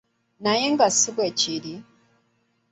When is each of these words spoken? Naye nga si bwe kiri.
Naye 0.43 0.65
nga 0.73 0.87
si 0.97 1.09
bwe 1.15 1.27
kiri. 1.39 1.73